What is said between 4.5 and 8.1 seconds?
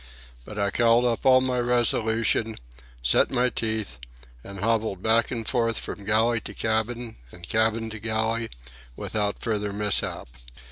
hobbled back and forth from galley to cabin and cabin to